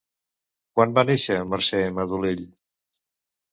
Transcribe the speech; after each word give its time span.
Quan 0.79 0.95
va 0.99 1.03
néixer 1.09 1.37
Mercè 1.53 1.83
Madolell? 2.01 2.43